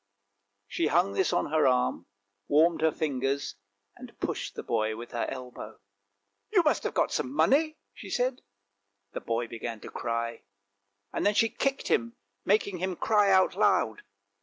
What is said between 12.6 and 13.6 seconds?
him cry out